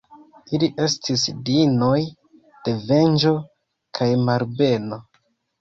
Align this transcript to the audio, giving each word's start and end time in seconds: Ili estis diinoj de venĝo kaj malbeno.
Ili 0.57 0.67
estis 0.85 1.25
diinoj 1.49 1.99
de 2.69 2.75
venĝo 2.89 3.35
kaj 3.99 4.09
malbeno. 4.31 5.01